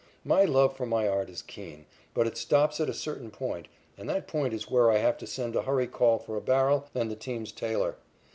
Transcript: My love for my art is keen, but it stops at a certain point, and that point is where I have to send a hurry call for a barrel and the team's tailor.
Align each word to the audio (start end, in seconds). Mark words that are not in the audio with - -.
My 0.25 0.45
love 0.45 0.75
for 0.75 0.87
my 0.87 1.07
art 1.07 1.29
is 1.29 1.43
keen, 1.43 1.85
but 2.15 2.25
it 2.25 2.35
stops 2.35 2.79
at 2.79 2.89
a 2.89 2.91
certain 2.93 3.29
point, 3.29 3.67
and 3.99 4.09
that 4.09 4.27
point 4.27 4.51
is 4.51 4.67
where 4.67 4.89
I 4.89 4.97
have 4.97 5.15
to 5.19 5.27
send 5.27 5.55
a 5.55 5.61
hurry 5.61 5.85
call 5.85 6.17
for 6.17 6.35
a 6.35 6.41
barrel 6.41 6.87
and 6.95 7.11
the 7.11 7.15
team's 7.15 7.51
tailor. 7.51 7.97